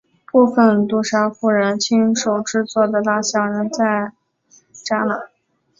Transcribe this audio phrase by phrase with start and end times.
[0.31, 4.11] 部分杜莎夫人亲手制作的蜡象仍然在
[4.83, 5.29] 展览。